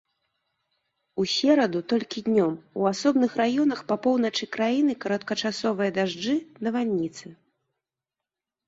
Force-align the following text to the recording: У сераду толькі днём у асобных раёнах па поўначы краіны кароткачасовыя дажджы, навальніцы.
У 1.23 1.25
сераду 1.33 1.79
толькі 1.93 2.23
днём 2.31 2.53
у 2.81 2.87
асобных 2.93 3.31
раёнах 3.43 3.79
па 3.93 3.99
поўначы 4.07 4.51
краіны 4.57 4.93
кароткачасовыя 5.07 5.89
дажджы, 6.01 6.35
навальніцы. 6.67 7.25